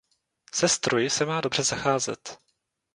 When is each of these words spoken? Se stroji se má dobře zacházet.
Se 0.53 0.69
stroji 0.69 1.09
se 1.09 1.25
má 1.25 1.41
dobře 1.41 1.63
zacházet. 1.63 2.39